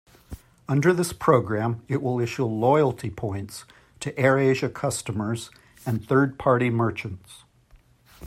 [0.67, 3.65] Under this programme it will issue loyalty points
[3.99, 5.51] to AirAsia customers
[5.85, 7.43] and third-party merchants.